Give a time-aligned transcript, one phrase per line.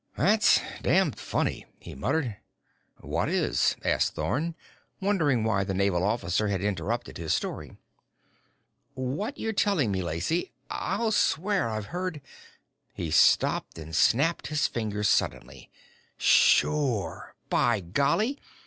[0.17, 2.37] "That's damned funny," he muttered.
[3.01, 4.55] "What is?" asked Thorn,
[4.99, 7.77] wondering why the naval officer had interrupted his story.
[8.95, 10.49] "What you've been telling me," Lacey said.
[10.71, 12.19] "I'll swear I've heard"
[12.95, 15.69] He stopped and snapped his fingers suddenly.
[16.17, 17.35] "Sure!
[17.49, 18.39] By golly!"